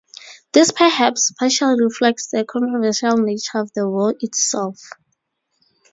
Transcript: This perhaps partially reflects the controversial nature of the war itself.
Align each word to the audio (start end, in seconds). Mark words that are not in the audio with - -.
This 0.51 0.71
perhaps 0.71 1.31
partially 1.37 1.75
reflects 1.79 2.29
the 2.31 2.43
controversial 2.43 3.17
nature 3.17 3.59
of 3.59 3.71
the 3.75 3.87
war 3.87 4.15
itself. 4.19 4.79